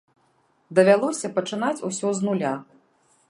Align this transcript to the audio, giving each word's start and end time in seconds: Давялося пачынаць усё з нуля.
Давялося 0.79 1.31
пачынаць 1.37 1.79
усё 1.91 2.07
з 2.21 2.31
нуля. 2.31 2.53